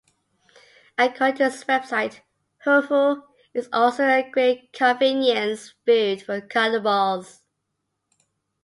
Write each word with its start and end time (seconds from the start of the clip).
According 0.97 1.37
to 1.37 1.45
its 1.45 1.63
website, 1.65 2.21
hufu 2.65 3.21
is 3.53 3.69
also 3.71 4.03
a 4.03 4.27
great 4.27 4.73
convenience 4.73 5.75
food 5.85 6.23
for 6.23 6.41
cannibals. 6.41 7.43